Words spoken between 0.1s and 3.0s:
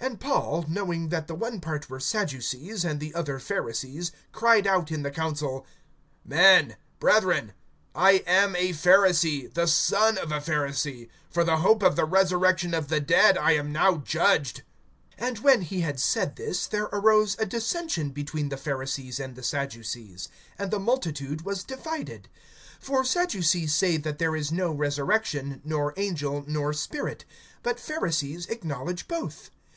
Paul, knowing that the one part were Sadducees, and